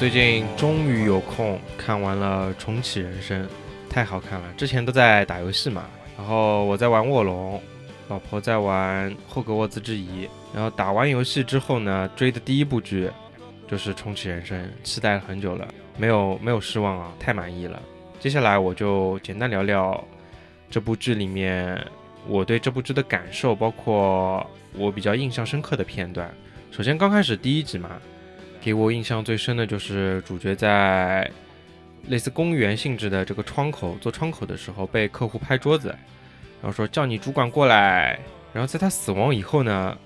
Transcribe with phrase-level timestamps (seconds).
[0.00, 3.44] 最近终于有空看完了《重启人生》，
[3.90, 4.50] 太好看了。
[4.56, 5.84] 之前都在打游戏嘛，
[6.16, 7.60] 然后我在玩卧龙，
[8.08, 10.26] 老婆在玩霍格沃兹之遗。
[10.54, 13.10] 然后打完游戏之后呢，追的第一部剧
[13.68, 15.68] 就是《重启人生》，期待了很久了，
[15.98, 17.78] 没有没有失望啊，太满意了。
[18.18, 20.02] 接下来我就简单聊聊
[20.70, 21.78] 这部剧里面
[22.26, 26.34] 我对这部剧的感受，包括我比较印象深刻的片段。
[26.70, 27.90] 首先刚开始第一集嘛。
[28.60, 31.30] 给我印象最深的就是主角在
[32.08, 35.88] 类似公园性质的这个窗口做窗口的时候，被客户拍桌子，
[36.60, 38.18] 然后说叫你主管过来。
[38.52, 39.96] 然后在他死亡以后呢，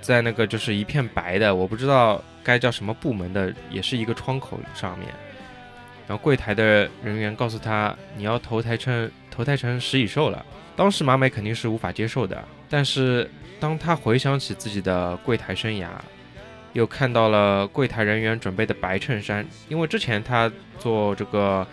[0.00, 5.08] 在那个就是一片白的，我不知道该叫什么部门的，也是一个窗口上面，
[6.06, 10.44] 然后柜台的人员告诉他你要投胎成投胎成食蚁兽了。
[10.76, 13.30] 当时马美肯定是无法接受的，但是
[13.60, 15.88] 当他回想起自己的柜台生涯。
[16.74, 21.64] 又看到了柜台人员准备的白衬衫，因为之前他做这个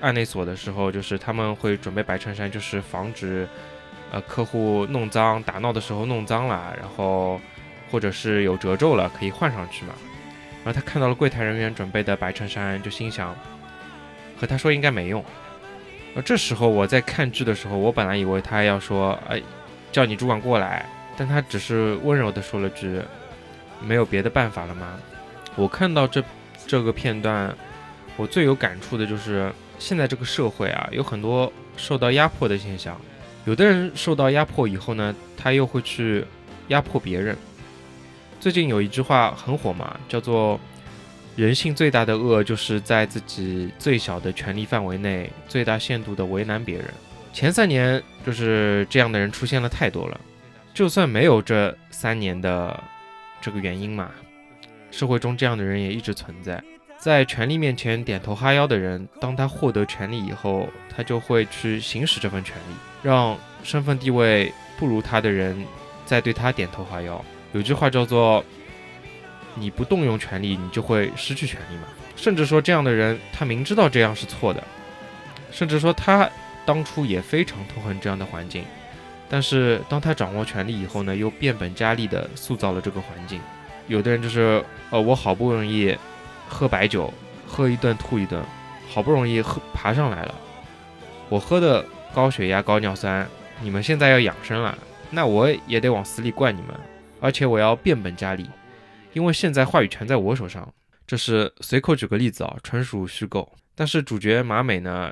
[0.00, 3.48] 案内所的时候，就是他们会准备白衬衫，就是防止
[4.10, 7.40] 呃客户弄脏、打闹的时候弄脏了，然后
[7.88, 9.94] 或者是有褶皱了可以换上去嘛。
[10.64, 13.32] 然后他看到了柜台人员准备的白衬衫，就心想
[14.36, 15.24] 和他说应该没用。
[16.16, 19.40] 而这时候我在看剧的时候，我本来以为他要说哎
[19.92, 20.84] 叫你主管过来，
[21.16, 23.00] 但他只是温柔的说了句。
[23.86, 24.98] 没有别的办法了吗？
[25.54, 26.24] 我看到这
[26.66, 27.54] 这个片段，
[28.16, 32.98] 我最有感触的就是现在这个社会啊，有很多受到压迫的现象。
[33.44, 36.24] 有的人受到压迫以后呢，他又会去
[36.68, 37.36] 压迫别人。
[38.40, 40.58] 最近有一句话很火嘛，叫做
[41.36, 46.86] “人性最大的恶就是在自己最小的权利范围内，最大限度的为难别人”。
[47.34, 50.20] 前三年就是这样的人出现了太多了，
[50.72, 52.82] 就算没有这三年的。
[53.42, 54.10] 这个原因嘛，
[54.92, 56.62] 社会中这样的人也一直存在，
[56.96, 65.66] 在权力面前点头哈腰的人，当他获得权力以后，他就会去行使这份权利，让身份地位不如他的人
[66.06, 67.22] 再对他点头哈腰。
[67.52, 68.44] 有句话叫做
[69.56, 71.88] “你不动用权力，你就会失去权力嘛”。
[72.14, 74.62] 甚至说这样的人，他明知道这样是错的，
[75.50, 76.30] 甚至说他
[76.64, 78.64] 当初也非常痛恨这样的环境。
[79.32, 83.40] 但是当他掌握权力以后呢，又变本加厉地塑造了这个环境。
[83.88, 85.96] 有的人就是，呃，我好不容易
[86.46, 87.10] 喝白酒，
[87.46, 88.44] 喝一顿吐一顿，
[88.90, 90.34] 好不容易喝爬上来了，
[91.30, 91.82] 我喝的
[92.14, 93.26] 高血压高尿酸，
[93.62, 94.76] 你们现在要养生了，
[95.08, 96.78] 那我也得往死里灌你们，
[97.18, 98.46] 而且我要变本加厉，
[99.14, 100.70] 因为现在话语权在我手上。
[101.06, 103.50] 这是随口举个例子啊，纯属虚构。
[103.74, 105.10] 但是主角马美呢，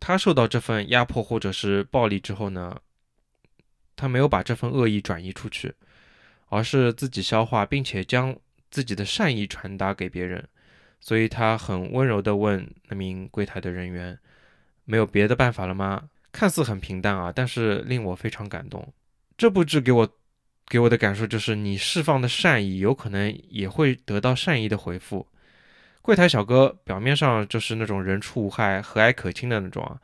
[0.00, 2.76] 他受到这份压迫或者是暴力之后呢？
[4.00, 5.74] 他没有把这份恶意转移出去，
[6.48, 8.34] 而是自己消化，并且将
[8.70, 10.48] 自己的善意传达给别人。
[10.98, 14.18] 所以他很温柔地问那名柜台的人员
[14.84, 18.92] ：“没有别的办法了吗？”看似很平淡啊，但是令我非常感动。
[19.36, 20.08] 这部剧给我
[20.66, 25.26] 给我的感受就是，你释放的善意，有可能也会得到善意的回复。
[26.02, 29.98] 柜台小哥表面上就是那种人畜无害、和蔼可亲的那种啊，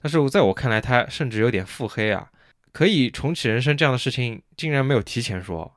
[0.00, 2.30] 但是在我看来，他甚至有点腹黑啊。
[2.72, 5.76] 可以重启人生这样的事情，竟然没有提前说。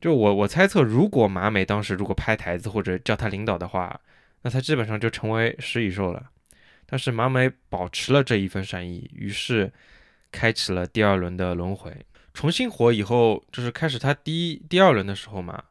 [0.00, 4.00] 就我我猜测，如果马美当时如果拍台子或者叫他领导的话，
[4.42, 6.30] 那他基本上就成为食蚁兽了。
[6.86, 9.72] 但是马美保持了这一份善意，于是
[10.32, 11.94] 开启了第二轮的轮回。
[12.34, 15.62] 重新活以后，就是开始他第一第二轮的时候嘛。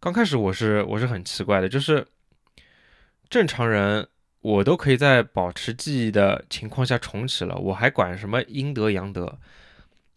[0.00, 2.06] 刚开始我是我是很奇怪的，就是
[3.28, 4.06] 正常人。
[4.44, 9.38] 我都可以在保持记忆的情况下重启了，我还管什么阴德阳德？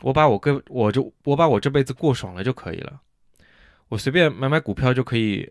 [0.01, 2.99] 我把我跟我就我把我这辈子过爽了就可以了，
[3.87, 5.49] 我随便买买股票就可以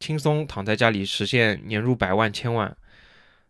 [0.00, 2.76] 轻松躺在家里实现年入百万千万。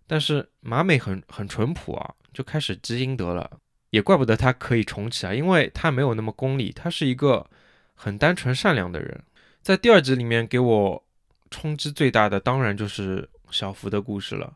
[0.07, 3.51] 但是马美很很淳朴啊，就开始积阴德了，
[3.89, 7.49] 也怪不得他可以重启啊，因为他没有那么功利，他是一个
[7.95, 9.25] 很单纯善良的人。
[9.63, 11.03] 在第二集里面给我
[11.51, 13.31] 冲击最大的，当然就是。
[13.55, 14.53] 小福的故事了，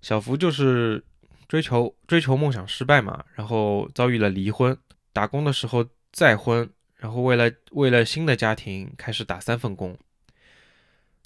[0.00, 1.04] 小福就是
[1.46, 4.74] 追求追求梦想失败嘛，然后遭遇了离婚，
[5.12, 6.66] 打工的时候再婚，
[6.96, 9.98] 然后为了为了新的家庭开始打三份工，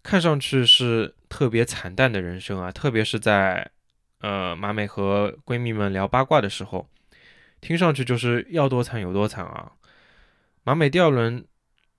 [0.02, 3.70] 看上去是特别惨淡的人生啊，特别是在
[4.18, 6.88] 呃马美和闺蜜们聊八卦的时候，
[7.60, 9.70] 听上去就是要多惨有多惨啊。
[10.64, 11.44] 马美第二轮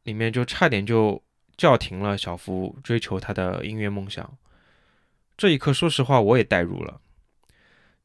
[0.03, 1.23] 里面就差点就
[1.55, 4.37] 叫停了小福追求他的音乐梦想。
[5.35, 6.99] 这一刻，说实话，我也代入了。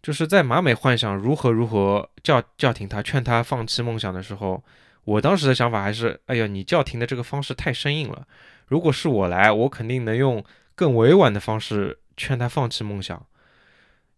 [0.01, 4.63] 就是在马美幻想如何如何叫叫停他、劝他放弃梦想的时候，
[5.05, 8.27] 我当时的想法还是：哎呀，你叫停的这个方式太生硬了。
[8.67, 10.45] 如果是我来，我肯定能用
[10.75, 13.27] 更委婉的方式劝他放弃梦想。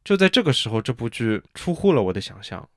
[0.04, 2.68] 就在这个时候，这部剧出乎了我的想象。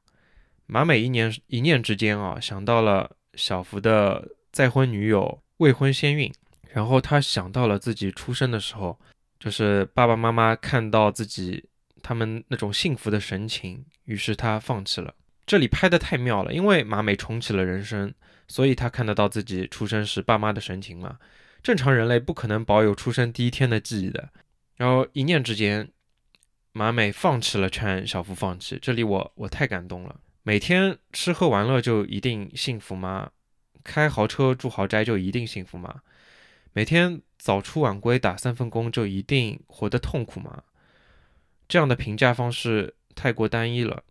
[0.66, 6.32] 马美一年一念之间啊，想到了小福的再婚女友未婚先孕，
[6.72, 8.98] 然后他想到了自己出生的时候，
[9.44, 11.66] 就是爸爸妈妈看到自己
[12.02, 15.14] 他们那种幸福的神情，于是他放弃了。
[15.46, 18.14] 这里拍的太妙了，因为马美重启了人生，
[18.48, 21.20] 所以他看得到自己出生时爸妈的神情嘛。
[21.62, 24.30] 正常人类不可能保有出生第一天的记忆的。
[24.78, 25.90] 然后一念之间，
[26.72, 28.80] 马美放弃了劝小福放弃。
[28.82, 30.22] 这里我我太感动了。
[30.44, 33.30] 每天吃喝玩乐就一定幸福吗？
[33.84, 36.00] 开豪车住豪宅就一定幸福吗？
[36.72, 40.64] 每天早出晚归打三份工就一定活得痛苦吗？
[41.68, 44.02] 这样的评价方式太过单一了。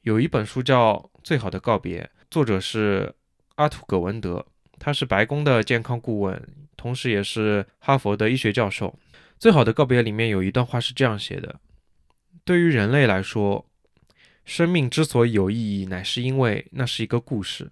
[0.00, 3.14] 有一本书叫《最好的告别》，作者是
[3.54, 4.44] 阿图·葛文德，
[4.80, 6.42] 他是白宫的健康顾问，
[6.76, 8.88] 同时也是哈佛的医学教授。
[9.38, 11.60] 《最好的告别》里面有一段话是这样写的
[12.44, 13.64] ：“对于人类来说，
[14.44, 17.70] 生命之所以有意义，乃是因为那是一个故事。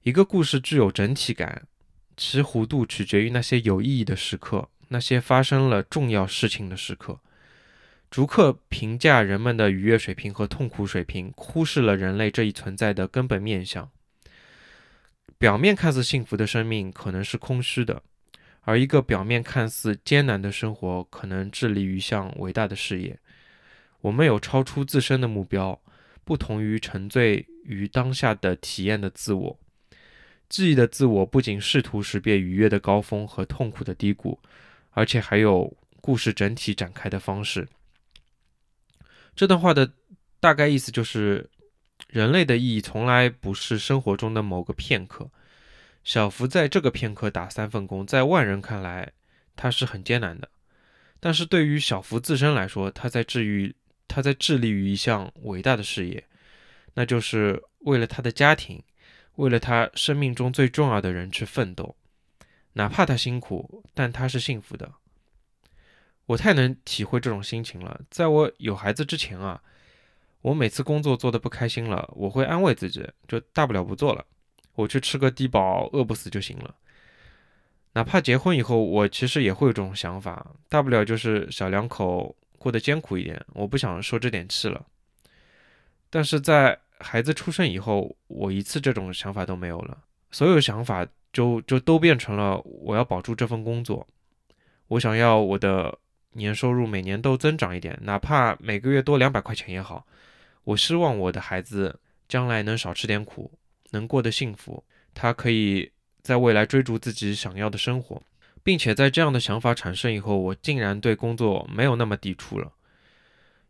[0.00, 1.68] 一个故事具有整体感，
[2.18, 7.20] 其弧度取决于那些有意义的时刻，那些发生了重要事情的时刻。”
[8.10, 13.90] 逐客评价人们的愉悦水平和痛苦水平，忽视了人类这一存在的根本面相。
[15.36, 18.02] 表面看似幸福的生命可能是空虚的，
[18.62, 23.18] 而一个表面看似艰难的生活可能致力于一项伟大的事业。
[24.00, 25.78] 我们有超出自身的目标，
[26.24, 29.58] 不同于沉醉于当下的体验的自我。
[30.48, 34.38] 记忆的自我不仅试图识别愉悦的高峰和痛苦的低谷，
[34.90, 37.68] 而且还有故事整体展开的方式。
[39.36, 39.92] 这段话的
[40.40, 41.48] 大概意思就是，
[42.08, 45.30] 人类的意义从来不是生活中的某个片刻。
[46.02, 49.12] 小福在这个片刻打三份工，在外人看来，
[49.54, 50.48] 他是很艰难的。
[51.20, 53.74] 但是对于小福自身来说，他在治愈，
[54.06, 56.24] 他在致力于一项伟大的事业，
[56.94, 58.82] 那就是为了他的家庭，
[59.38, 61.96] 为了他生命中最重要的人去奋斗。
[62.74, 64.92] 哪怕他辛苦，但他是幸福的。
[66.26, 68.00] 我太能体会这种心情了。
[68.10, 69.62] 在我有孩子之前啊，
[70.42, 74.24] 我每次工作做的不开心了，我会安慰自己，就大不了不做了，
[74.74, 76.74] 我去吃个低保，饿不死就行了。
[77.94, 84.84] 哪怕结婚以后，我其实也会有这种想法，大不了就是小两口过得艰苦一点，我不想受这点气了。
[86.10, 89.98] 但是在孩子出生以后，我一次这种想法都没有了，
[90.30, 94.06] 所有想法就就都变成了我要保住这份工作，
[94.88, 95.98] 我想要我的。
[96.32, 100.06] 年收入每年都增长一点，哪怕每个月多两百块钱也好。
[100.62, 101.98] 我希望我的孩子
[102.28, 103.50] 将来能少吃点苦，
[103.90, 104.84] 能过得幸福。
[105.14, 105.90] 他可以
[106.22, 108.22] 在未来追逐自己想要的生活，
[108.62, 112.70] 并且在这样的想法产生以后，我竟然对工作没有那么抵触了。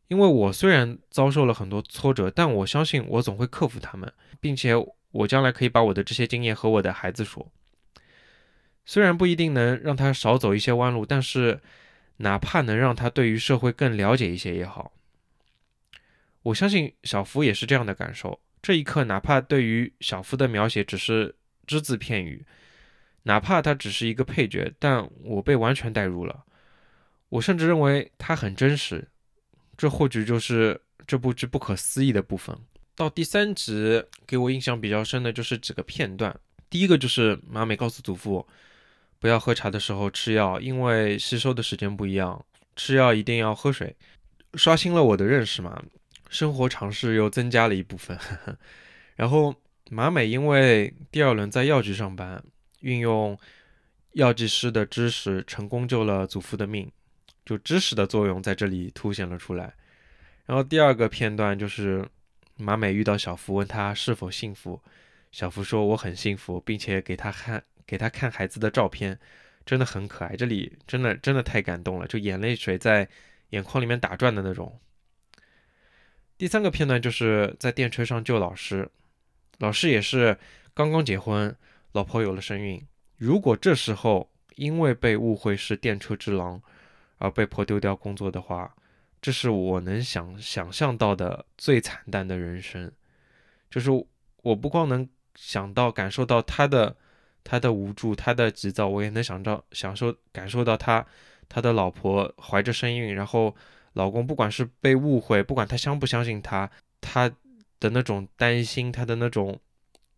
[0.08, 4.74] 因为我虽然遭受了很多挫折，但我相信我总会克服他们，并且
[5.12, 7.50] 我将来可以把我的这些经验和我的孩子说。
[8.84, 11.60] 虽然不一定能让他少走一些弯路，但是。
[12.20, 14.90] 哪怕能让他对于社会更了解一些也好，
[16.42, 18.40] 我相信小福也是这样的感受。
[18.60, 22.44] 这一刻，哪怕对于小福的描写只是只字片语，
[23.22, 26.44] 哪怕他只是一个配角，但我被完全带入了。
[27.28, 29.06] 我甚至认为他很真实，
[29.78, 32.54] 这或许就是这部剧不可思议的部分。
[32.94, 36.38] 到第三集，给我印象比较深的就是几个片段。
[36.68, 38.46] 第一个就是马美告诉祖父。
[39.20, 42.44] 不要喝茶的时候吃药，因为吸收的时间不一样。
[42.76, 43.96] 吃药一定要喝水，
[44.54, 45.82] 刷新了我的认识嘛。
[46.28, 48.16] 生活常识又增加了一部分。
[49.16, 49.52] 然后
[49.90, 52.40] 马美因为第二轮在药局上班，
[52.82, 53.36] 运用
[54.12, 56.88] 药剂师的知识，成功救了祖父的命。
[57.48, 59.72] 就知识的作用在这里凸显了出来。
[60.44, 62.06] 然后第二个片段就是
[62.56, 64.78] 马美遇到小福，问他是否幸福。
[65.32, 67.64] 小福说我很幸福，并且给他看。
[67.86, 69.18] 给他看孩子的照片，
[69.64, 70.36] 真的很可爱。
[70.36, 73.08] 这里真的真的太感动了，就眼泪水在
[73.48, 74.78] 眼眶里面打转的那种。
[76.36, 78.90] 第三个片段就是在电车上救老师，
[79.56, 80.36] 老师也是
[80.74, 81.56] 刚刚结婚，
[81.92, 82.86] 老婆有了身孕。
[83.16, 86.60] 如果这时候因为被误会是电车之狼
[87.18, 88.74] 而被迫丢掉工作的话，
[89.20, 92.90] 这是我能想想象到的最惨淡的人生。
[93.70, 93.90] 就是
[94.42, 96.96] 我不光能想到感受到他的。
[97.44, 101.06] 他的无助，他的急躁，我也能想到、享受、感受到他，
[101.48, 103.56] 他的老婆怀着身孕，然后
[103.94, 106.70] 老公不管是被误会，不管他相不相信他，
[107.00, 107.30] 他
[107.80, 109.58] 的那种担心，他的那种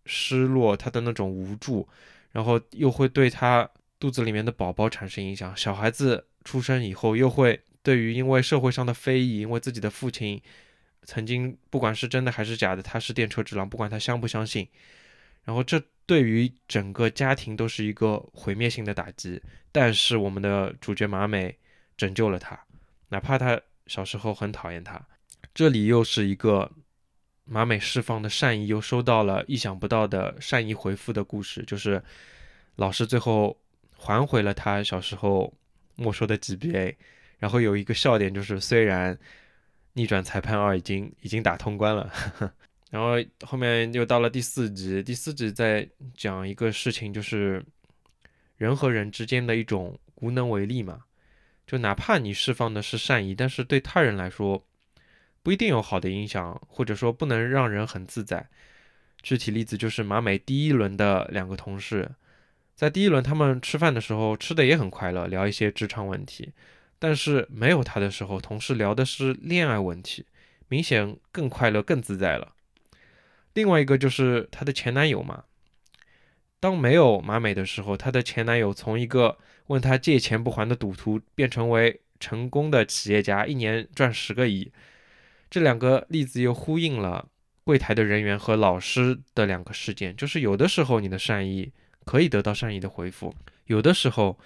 [0.06, 1.88] 失落，他的那种无助，
[2.32, 3.68] 然后又会对他
[4.00, 10.40] 肚子里面的宝宝产生影响，小孩子出生以后又会对于因为社会上的非议，因为自己的父亲
[11.04, 14.68] 曾经不管是真的还是假的，他是电车之狼，不管他相不相信，
[15.44, 19.40] 然后这对于整个家庭都是一个毁灭性的打击。
[19.72, 21.56] 但是我们的主角马美
[21.96, 22.58] 拯救了他，
[23.08, 25.00] 哪怕他小时候很讨厌他。
[25.54, 26.70] 这里又是一个
[27.44, 32.02] 马美释放的善意，又收到了意想不到的善意回复的故事，就是
[32.76, 33.56] 老师最后
[33.96, 35.52] 还回了他小时候
[36.00, 36.96] 没收的 GBA。
[37.38, 39.16] 然后有一个笑点，就是虽然
[39.92, 42.12] 逆转裁判二已经已经打通关了，
[42.90, 43.12] 然后
[43.46, 47.64] 后面又到了第四集，第四集在讲一个事情，就是
[48.56, 51.04] 人和人之间的一种无能为力嘛，
[51.66, 54.66] 就哪怕你释放的是善意，但是对他人来说。
[55.42, 58.46] 不一定有好的影响，或者说不能让人很自在。
[59.22, 62.10] 具体例子就是马美第一轮的两个同事，
[62.80, 66.50] 在第一轮他们吃饭的时候吃的也很快乐，聊一些职场问题。
[66.98, 70.24] 但是没有他的时候，同事聊的是恋爱问题，
[70.68, 72.54] 明显更快乐、更自在了。
[73.52, 75.44] 另外一个就是她的前男友嘛，
[76.58, 84.72] 当没有马美的时候，她的前男友从一个问她借钱不还的赌徒，变成为成功的企业家，一年赚十个亿。
[85.50, 87.28] 这两个例子又呼应了
[87.62, 91.70] 柜台的人员和老师的两个事件，就是有的时候你的善意
[92.10, 93.32] 可以得到善意的回复，
[93.66, 94.36] 有的时候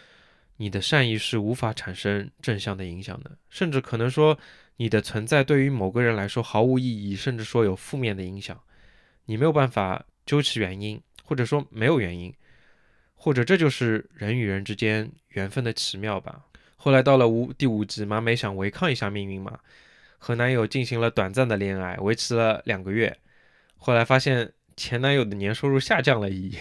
[0.58, 4.38] 你的善意是无法产生正向的影响的，甚至可能说
[4.76, 8.60] 你的存在对于某个人来说毫无意义，甚至说有负面的影响，
[9.24, 12.34] 你没有办法究其原因，或者说没有原因，
[13.14, 16.44] 或者这就是人与人之间缘分的奇妙吧。
[16.76, 19.58] 后来到了五第五集，马美想违抗一下命运嘛。
[20.18, 23.16] 和男友进行了短暂的恋爱，维持了两个月，
[23.78, 26.58] 后来发现前男友的年收入下降了一亿，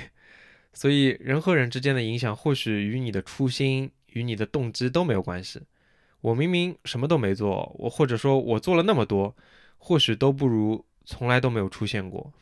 [0.73, 5.61] 所以人和人之间的影响或许与你的初心与你的动机都没有关系。
[6.21, 9.35] 我明明什么都没做，我或者说我做了那么多，
[9.77, 12.33] 或许都不如从来都没有出现过。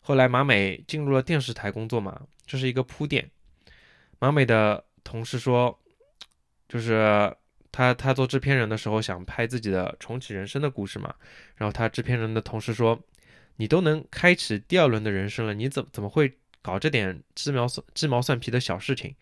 [0.00, 3.30] 后来马美进入了电视台工作嘛，这是一个铺垫。
[4.18, 5.78] 马美的同事说，
[6.68, 7.34] 就是。
[7.72, 11.14] 他他做制片人的时候想拍自己的重启人生的故事嘛，
[11.56, 12.98] 然后他制片人的同事说
[13.56, 19.14] ：“你都能开启第二轮的人生了，你怎怎么会搞这点鸡毛蒜鸡毛蒜皮的小事情？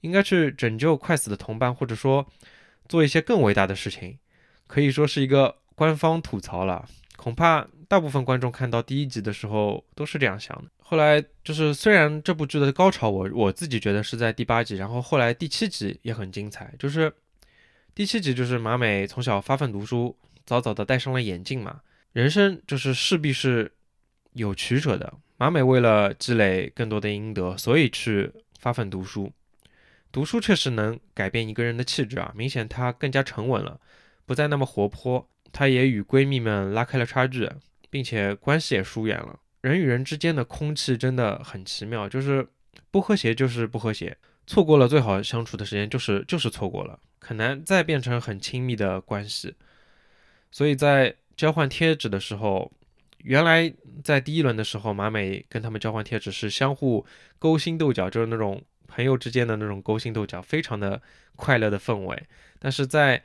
[0.00, 2.26] 应该去拯救快死的同伴，或者说
[2.88, 4.18] 做一些更伟大的事情。”
[4.66, 6.88] 可以说是一个官方吐槽了。
[7.16, 10.70] 恐怕大部分观众看到第一集的时候都是这样想的。
[10.78, 17.12] 后来就是虽然这部剧的高潮我我自己觉得是在第八集，然后后来第七集也很精彩，就是。
[17.94, 20.16] 第七集就是马美从小发奋读书，
[20.46, 21.80] 早早的戴上了眼镜嘛。
[22.12, 23.72] 人生就是势必是
[24.34, 25.12] 有曲折的。
[25.40, 29.32] 马美为了积累更多的阴德，所以去发奋读书。
[30.10, 33.80] 读书确实能改变一个人的气质啊，明显她更加沉稳了，
[34.26, 35.28] 不再那么活泼。
[35.52, 37.48] 她也与闺蜜们拉开了差距，
[37.88, 39.38] 并且关系也疏远了。
[39.60, 42.44] 人与人之间的空气真的很奇妙，就是
[42.90, 46.98] 不和谐就是不和谐，错过了最好相处的时间，就是就是错过了。
[47.20, 49.54] 很难再变成很亲密的关系，
[50.50, 52.72] 所以在交换贴纸的时候，
[53.18, 53.72] 原来
[54.02, 57.04] 在第一轮的时候，马美跟他们交换贴纸是相互
[57.38, 61.00] 勾心斗角，就是那种朋友之间的那种勾心斗角，非常的
[61.36, 62.22] 快乐的氛围。
[62.58, 63.22] 但是在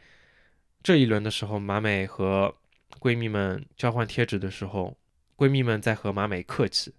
[0.81, 2.55] 这一轮的时候，马美和
[2.99, 4.97] 闺蜜们交换贴纸的时候，
[5.37, 6.93] 闺蜜们在和马美客气。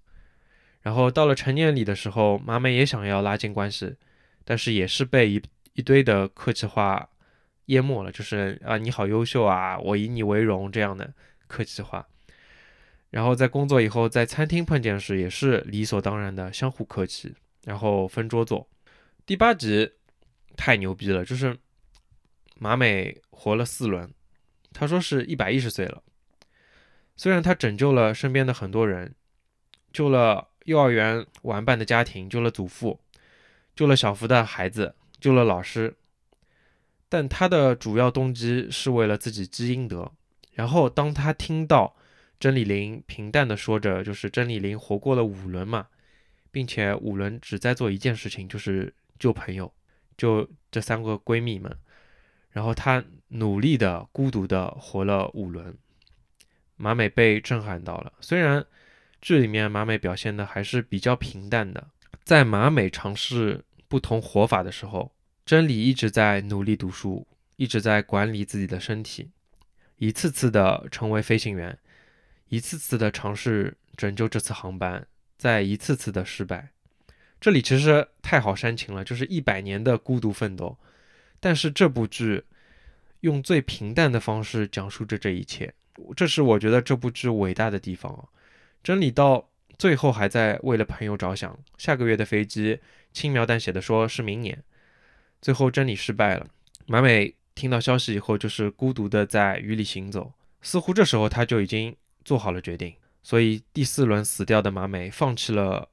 [0.83, 3.97] 然后到了成年礼的时候，马美也想要拉近关系，
[4.45, 5.43] 但是也是被一。
[5.77, 7.11] 一堆的客气话
[7.65, 11.13] 淹没了，就是啊，你好优秀啊，我以你为荣这样的
[11.49, 12.07] 客气话。
[13.15, 18.69] 然后在工作以后，在餐厅碰见时，也是理所当然的相互客气，然后分桌坐。
[19.25, 19.93] 第八集
[20.57, 21.57] 太牛逼了，就是
[22.59, 24.13] 马美活了四轮，
[24.73, 26.03] 他说是一百一十岁了。
[27.15, 29.15] 虽然他拯救了身边的很多人，
[29.93, 32.99] 救了幼儿园玩伴的家庭，救了祖父，
[33.77, 34.97] 救了小福的孩子。
[35.21, 35.95] 救了老师，
[37.09, 40.11] 但他的主要动机是为了自己积阴德。
[40.55, 41.95] 然后，当他听到
[42.39, 45.87] 甄丽玲平淡的说着，就是甄丽玲活过了五轮嘛，
[46.51, 49.73] 并且五轮只在做一件事情，就是救朋友，
[50.17, 51.77] 救这三个闺蜜们。
[52.51, 55.77] 然后他努力的、孤独的活了五轮，
[56.77, 58.13] 马美被震撼到了。
[58.21, 58.65] 虽然
[59.21, 61.89] 剧里面马美表现的还是比较平淡的，
[62.25, 63.65] 在马美尝试。
[63.87, 65.15] 不同活法的时候，
[65.47, 67.25] 真理一直在努力读书，
[67.55, 69.31] 一直在管理自己的身体，
[69.99, 71.79] 一次次的成为飞行员，
[72.49, 76.71] 一次次的尝试拯救这次航班，在一次次的失败。
[77.41, 80.79] 这里其实太好煽情了，就是一百年的孤独奋斗。
[81.41, 82.43] 但是这部剧
[83.21, 85.75] 用最平淡的方式讲述着这一切，
[86.17, 88.29] 这是我觉得这部剧伟大的地方。
[88.83, 92.81] 真理到最后还在为了朋友着想，下个月的飞机
[93.13, 94.63] 轻描淡写的说是明年，
[95.43, 96.47] 最后真理失败了。
[96.87, 100.33] 马美听到消息以后，就是孤独的在雨里行走，
[100.63, 102.95] 似乎这时候他就已经做好了决定。
[103.23, 105.89] 所以第四轮死掉的马美放弃了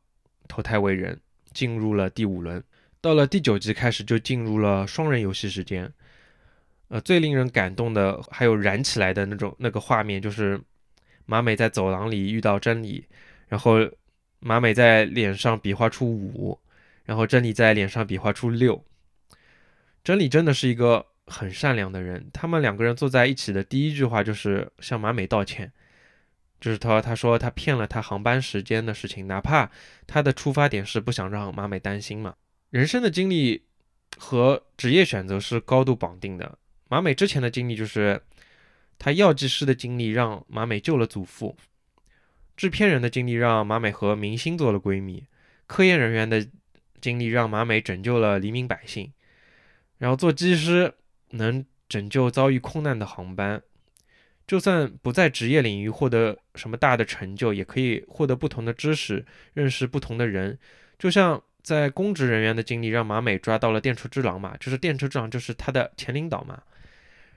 [0.48, 1.20] 投胎为人，
[1.54, 2.64] 进入了第五轮。
[3.00, 5.92] 到了第九集开始就进入了双人游戏时间，
[6.90, 10.62] 呃，最令人感动的还有燃起来的那种那个画面，就是
[11.26, 13.06] 马美在走廊里遇到真理，
[13.48, 13.78] 然后
[14.40, 16.60] 马美在脸上比划出五，
[17.06, 18.84] 然后真理在脸上比划出六。
[20.04, 25.72] 真理真的是一个很善良的人，他们两个人坐在一起的第一句话就是向马美道歉，
[26.62, 29.70] 就是他他说他骗了他航班时间的事情，哪怕
[30.06, 32.36] 他的出发点是不想让马美担心嘛。
[32.70, 33.66] 人生的经历
[34.18, 36.58] 和职业选择是高度绑定的。
[36.88, 38.22] 马美之前的经历就是，
[39.00, 41.56] 他药剂师的经历让马美救了祖父；
[42.56, 45.26] 制片人的经历让马美和明星做了闺蜜；
[45.66, 46.48] 科研人员的
[47.02, 49.08] 经历让马美拯救了黎民百姓；
[49.98, 50.94] 然后做机师
[51.32, 53.64] 能拯救遭遇空难的航班。
[54.52, 60.60] 就算不在职业领域获得什么大的成就，也可以获得不同的知识，认识不同的人，
[61.00, 61.42] 就像。
[61.64, 66.60] 在公职人员的经历让马美抓到了电车之狼嘛，就是电车之狼就是他的前领导嘛。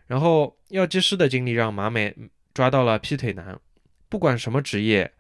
[0.06, 2.16] 然后药剂师的经历让马美
[2.54, 3.60] 抓到了劈腿男。
[4.08, 5.12] 不管什么职业，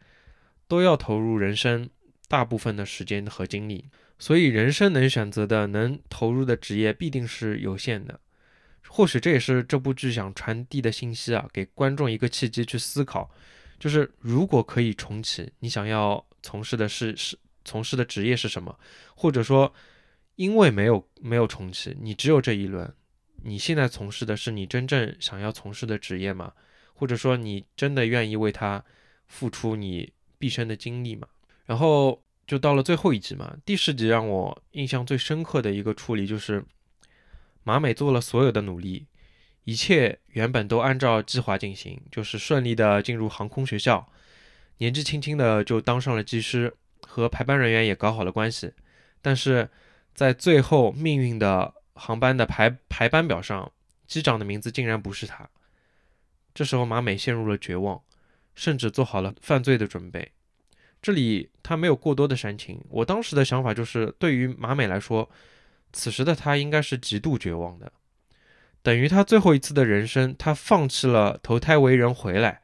[0.66, 1.90] 都要投入人生
[2.28, 8.18] 大部分的时间和精力，所以人生能选择的、能投入的职业必定是有限的。
[8.88, 13.30] 或许这也是这部剧想传递的信息啊，给观众一个契机去思考，
[13.78, 17.38] 就是如果可以重启，你想要从事的是是。
[17.66, 18.78] 从事的职业是什么？
[19.16, 19.72] 或者说，
[20.36, 22.92] 因为没有没有重启，你只有这一轮，
[23.42, 26.52] 你现在从事的是你真正想要从事的职业吗？
[26.92, 28.84] 或者说，你真的愿意为他
[29.28, 31.26] 付出你毕生的精力吗？
[31.64, 36.62] 然后就到了最后一集嘛，第十集让我印象最深刻的一个处理就是
[37.64, 39.06] 马美做了所有的努力，
[39.64, 44.08] 一切原本都按照计划进行，就是顺利的进入航空学校，
[44.78, 46.76] 年纪轻轻的就当上了机师。
[47.06, 48.72] 和排班人员也搞好了关系，
[49.20, 49.68] 但是
[50.14, 53.70] 在最后命运的航班的排排班表上，
[54.06, 55.48] 机长的名字竟然不是他。
[56.54, 58.02] 这时候马美陷入了绝望，
[58.54, 60.32] 甚至做好了犯罪的准备。
[61.02, 65.30] 这里他没有过多的煽情，我当时的想法就是，对于马美来说，
[65.94, 67.90] 此时的他应该是极度绝望的，
[68.82, 72.60] 等于他最后一次的人生，他放弃了投胎为人回来，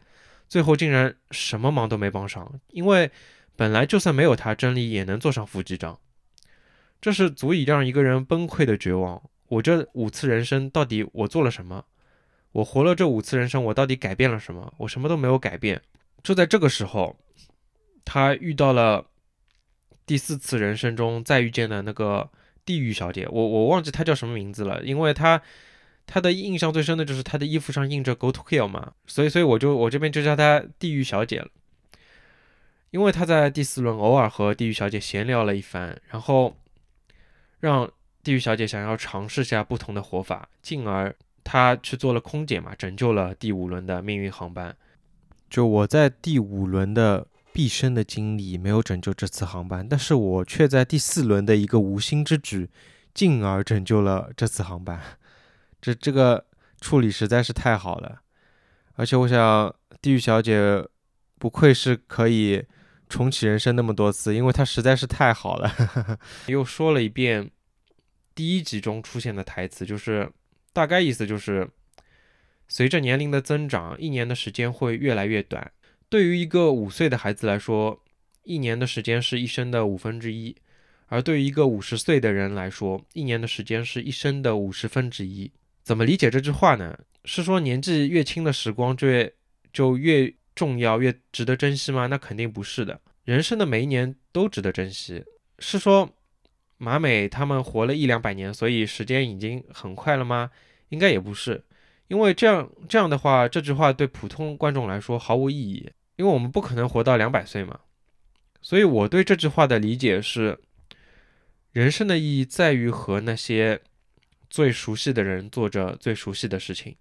[0.47, 3.11] 最后竟然什么忙都没帮上，因为。
[3.57, 5.99] 本来就算没有他，真理也能坐上副机长。
[6.99, 9.23] 这是足以让一个人崩溃的绝望。
[9.49, 11.85] 我这五次人生到底我做了什么？
[12.53, 14.73] 我活了这五次人生，我到底改变了什么？
[14.79, 15.83] 我什么都没有改变。
[16.23, 17.14] 就在这个时候，
[18.03, 19.05] 他遇到了
[20.07, 22.31] 第四次人生中再遇见的那个
[22.71, 23.27] 地狱小姐。
[23.29, 25.43] 我我忘记她叫什么名字了，因为她
[26.07, 31.49] 她的印象最深的就是她的衣服上印着 “Go to Hell” 嘛，所以所以我就我这边就叫她地狱小姐了。
[32.93, 36.57] 因为他在第四轮偶尔和地狱小姐闲聊了一番，然后
[37.61, 37.91] 让
[38.23, 44.77] 地狱小姐想要尝试下不同的活法，进而她去做了空姐嘛，拯救了第五轮的命运航班。
[45.49, 52.69] 就我在第五轮的毕生的精力没有拯救这次航班，但是我却在第四轮的一个无心之举，
[53.13, 55.01] 进而拯救了这次航班。
[55.81, 56.47] 这这个
[56.81, 58.21] 处理实在是太好了，
[58.95, 60.87] 而且我想地狱小姐
[61.39, 62.65] 不愧是可以。
[63.13, 65.75] 重启人生那么多次，因为她实在是太好了。
[66.47, 67.51] 又说了一遍
[68.37, 70.31] 第一集中出现的台词，就是
[70.73, 71.69] 大概意思就是，
[72.69, 75.73] 随着年龄的增长，一年的时间会越来越短。
[76.11, 78.03] 对于一个五岁的孩子来说，
[78.44, 80.55] 一年的时间是一生的五分之一；
[81.07, 85.51] 而对于一个五十岁的人来说，一年的时间是一生的五十分之一。
[85.83, 86.99] 怎么理解这句话呢？
[87.25, 89.33] 是说年纪越轻的时光就越
[89.73, 90.35] 就越。
[90.53, 92.07] 重要越值得珍惜吗？
[92.09, 93.01] 那肯定不是的。
[93.25, 95.25] 人生的每一年都值得珍惜。
[95.59, 96.11] 是说
[96.77, 100.51] 马美他们活了一两百年，所以时间已经很快了吗？
[100.90, 101.64] 应该也不是。
[102.09, 105.88] 因为这样这样的话，这句话对普通观众来说毫无意义，
[106.21, 107.81] 因为我们不可能活到两百岁嘛。
[108.61, 110.61] 所以我对这句话的理解是：
[111.73, 113.81] 人生的意义在于和那些
[114.51, 116.95] 最熟悉的人做着最熟悉的事情。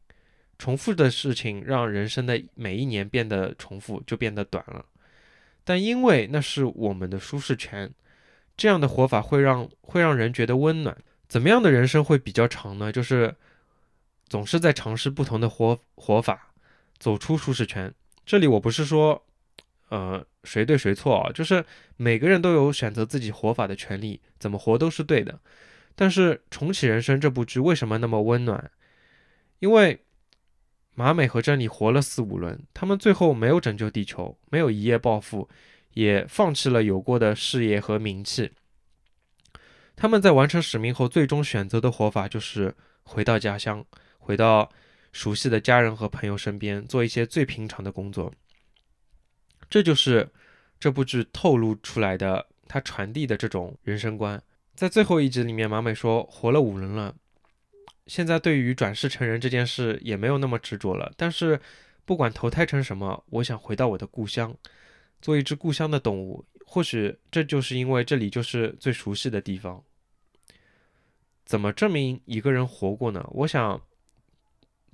[0.58, 4.86] 重复的事情让人生的每一年变得重复，就变得短了。
[5.66, 7.92] 但因为那是我们的舒适圈，
[8.56, 10.98] 这样的活法会让会让人觉得温暖。
[11.28, 12.90] 怎么样的人生会比较长呢？
[12.90, 13.36] 就是
[14.30, 16.54] 总是在尝试不同的活活法，
[16.98, 17.94] 走出舒适圈。
[18.30, 19.26] 这里我不是说，
[19.90, 21.66] 呃，谁对谁错啊，就是
[21.98, 25.40] 每个人都有选择自己活法的权利，怎么活都是对的。
[25.96, 28.70] 但是《重启人生》这部剧为什么那么温暖？
[29.58, 30.06] 因为
[30.94, 35.50] 马美和真理活了四五轮，他们最后没有拯救地球，没有一夜暴富，
[35.96, 38.52] 也放弃了有过的事业和名气。
[39.96, 43.84] 他们在完成使命后，最终选择的活法就是回到家乡，
[44.20, 44.70] 回到
[45.12, 48.34] 熟悉的家人和朋友身边，做一些最平常的工作。
[49.70, 50.30] 这就是
[50.80, 54.42] 这部剧透露出来的，他传递的这种人生观。
[54.76, 57.14] 在最后一集里面，马美说活了五轮了，
[58.08, 61.12] 现在对于转世成人这件事也没有那么执着了。
[61.18, 61.60] 但是
[62.06, 64.56] 不管投胎成什么，我想回到我的故乡，
[65.22, 66.46] 做一只故乡的动物。
[66.66, 69.84] 或许这就是因为这里就是最熟悉的地方。
[71.46, 73.28] 怎么证明一个人活过呢？
[73.32, 73.82] 我想，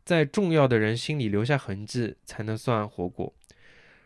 [0.06, 3.34] 在重要的人心里留下痕迹，才能算活过。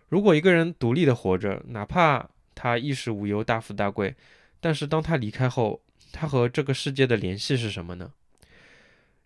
[0.07, 4.15] 如果一个人独立的活着，哪怕他衣食无忧、大富大贵，
[4.59, 5.81] 但是当他离开后，
[6.11, 8.13] 他和这个世界的联系是什么呢？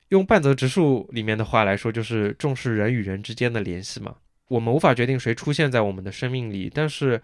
[0.10, 4.18] 用半泽直树里面的话来说，就是重视人与人之间的联系嘛。
[4.50, 7.22] 我们无法决定谁出现在我们的生命里，但是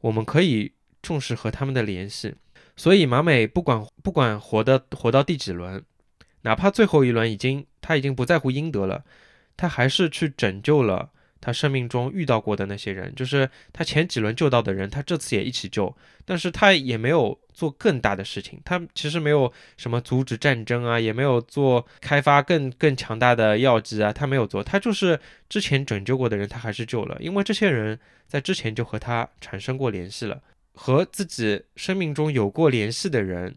[0.00, 2.34] 我们可以重视和他们的联系。
[2.76, 5.84] 所以马美不管不管活的活到第几轮，
[6.40, 9.04] 哪怕最后一轮已经他已经不在乎应得了，
[9.54, 25.18] 他还是去拯救了他生命中遇到过的那些人，就是他前几轮救到的人，他这次也一起救，但是他也没有做更大的事情，他其实没有什么阻止战争啊，也没有做开发更更强大的药剂啊，他没有做，他就是
[25.48, 30.40] 之前拯救过的人，他还是救了，因为这些人在之前就和他产生过联系了。
[30.74, 33.54] 和自己生命中有过联系的人，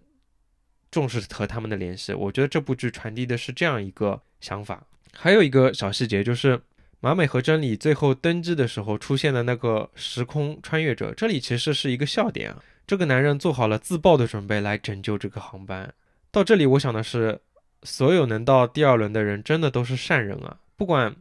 [0.96, 2.14] 重视和他们的联系。
[2.14, 4.82] 我觉得这部剧传递的是这样一个想法。
[5.12, 6.58] 还有一个小细节，就是
[7.02, 12.64] 马美和真理最后登机的时候出现的那个时空穿越者，这里其实是一个笑点啊。
[12.88, 15.94] 这个男人做好了自爆的准备来拯救这个航班。
[16.32, 17.42] 到这里，我想的是，
[17.84, 21.14] 所有能到第二轮的人真的都是善人啊，不管。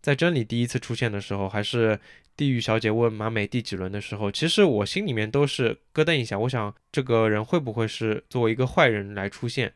[0.00, 2.00] 在真理第一次出现的时候，还是
[2.34, 9.74] 地狱小姐问马美第几轮的时候，其实我心里面都是咯噔一下，我想这个人会不会是作为一个坏人来出现？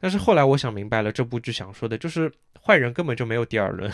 [0.00, 3.92] 但是后来我想明白了，这部剧想说的就是坏人根本就没有第二轮，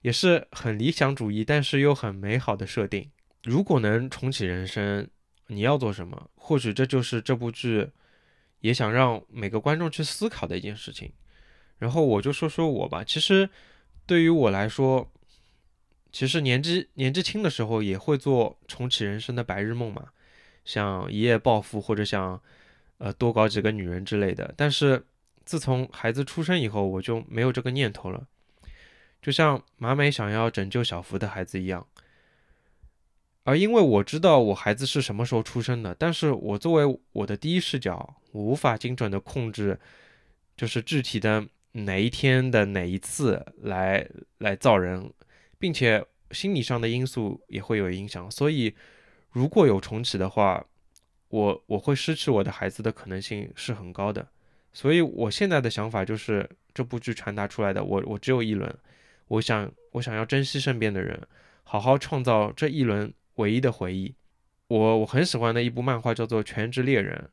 [0.00, 3.10] 也是很理想主义，但是又很美好的设定。
[3.44, 5.06] 如果能重启人生，
[5.48, 6.30] 你要做什么？
[6.34, 7.86] 或许这就是这部剧
[8.60, 11.12] 也想让每个观众去思考的一件事情。
[11.78, 13.50] 然后我就说说我吧，其实。
[14.08, 15.06] 对于我来说，
[16.10, 20.08] 其实年纪年纪轻的时候也会做重启人生的白日梦嘛，
[20.64, 22.40] 想一夜暴富或者想
[22.96, 24.54] 呃多搞几个女人之类的。
[24.56, 25.04] 但是
[25.44, 28.26] 自从孩子出生以后，我就没有这个念头了。
[29.20, 31.86] 就像马美想要拯救小福的孩子一样，
[33.44, 39.78] 而因为我知道我孩子是什么时候出生的，但是我作为我的第一视角，我无法精准的控制，
[40.56, 41.46] 就是具体的。
[41.84, 45.12] 哪一天的哪一次来来造人，
[45.58, 48.74] 并且心理上的因素也会有影响，所以
[49.30, 50.64] 如果有重启的话，
[51.28, 54.26] 我我会失去我的孩子的可能性是很高的。
[54.72, 58.72] 所以我现在的想法就是这部剧传达出来的，我我只有一轮，
[59.28, 61.20] 我想我想要珍惜身边的人，
[61.62, 64.14] 好好创造这一轮唯一的回忆。
[64.68, 67.30] 我我很喜欢的一部漫画叫做《全职猎人》，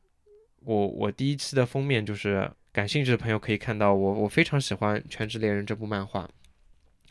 [0.60, 2.50] 我我第一期的封面就是。
[2.76, 6.28] 感兴趣的朋友可以看到我，我非常喜欢《全职猎人》这部漫画。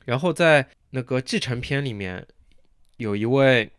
[0.05, 2.23] 然后在那个继承篇里面，
[2.97, 3.71] 有一位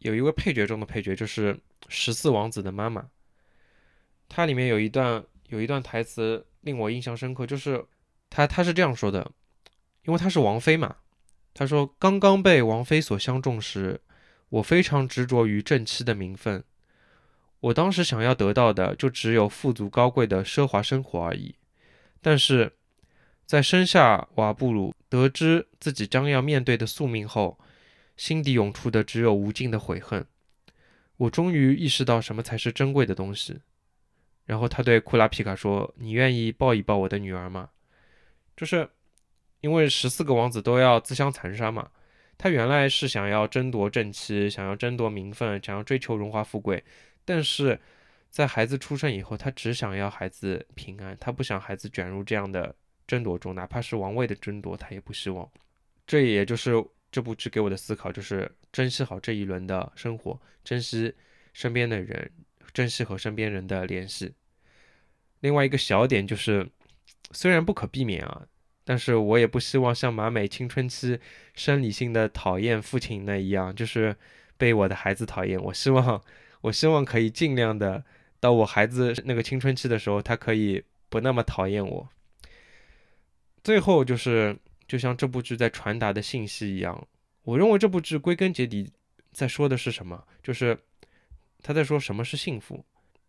[0.00, 3.08] 有一位配角中的配角，就是十四王子的妈妈。
[4.28, 7.82] 它里面有一段有一段台词令我印象深刻，就是
[8.28, 9.32] 他他是这样说的，
[10.04, 10.96] 因为他是王妃嘛，
[11.54, 13.98] 他说：“刚刚被王妃所相中时，
[14.50, 16.62] 我非常执着于正妻的名分。”
[17.62, 21.54] 我当时想要得到的就只有富足高贵的奢华生活而已，
[22.20, 22.72] 但是
[23.46, 27.60] 在生下瓦布鲁，得知自己将要面对的宿命后，
[28.16, 30.26] 心底涌出的只有无尽的悔恨。
[31.18, 33.60] 我终于意识到什么才是珍贵的东西。
[34.44, 37.70] 然后他对库拉皮卡说：“你愿意抱一抱我的女儿吗？”
[38.56, 38.90] 就是
[39.60, 41.90] 因为十四个王子都要自相残杀嘛。
[42.36, 46.82] 他原来是想要争夺正妻，想要争夺名分，想要追求荣华富贵。
[47.24, 47.78] 但是
[48.30, 52.74] 在孩子出生以后，他只想要孩子平安，他不想孩子卷入这样的
[53.06, 55.50] 争夺中，哪怕是王位的争夺，他也不希望。
[56.06, 56.72] 这也就是
[57.10, 61.14] 这部剧给我的思考，就是珍惜好这一轮的生活，珍惜
[61.52, 62.30] 身边的人，
[62.72, 64.34] 珍惜和身边人的联系。
[65.40, 66.68] 另外一个小点就是，
[67.32, 68.46] 虽然不可避免啊，
[68.84, 71.20] 但是我也不希望像马美青春期
[71.54, 74.16] 生理性的讨厌父亲那一样，就是
[74.56, 75.60] 被我的孩子讨厌。
[75.62, 76.22] 我希望，
[76.62, 78.02] 我希望可以尽量的
[78.40, 82.08] 到我孩子那个青春期的时候，他可以不那么讨厌我。
[83.62, 84.56] 最后就是，
[84.88, 87.06] 就像这部剧在传达的信息一样，
[87.42, 88.90] 我认为这部剧归根结底
[89.32, 90.24] 在说的是什么？
[90.42, 90.76] 就是
[91.62, 92.84] 他在说什么是幸福。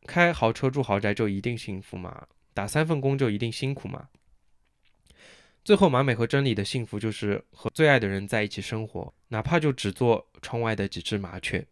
[0.05, 2.27] 开豪车住豪宅就一定幸福吗？
[2.53, 4.09] 打三份工就一定辛苦吗？
[5.63, 11.65] 最后，马美和真理的幸福就是和最爱的人在一起生活，哪怕就只做窗外的几只麻雀。